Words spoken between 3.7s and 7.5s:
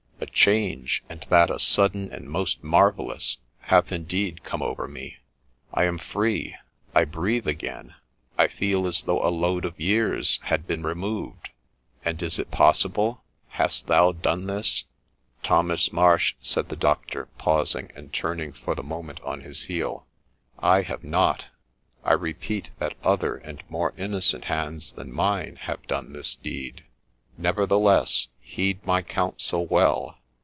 indeed come over me; I am free; I breathe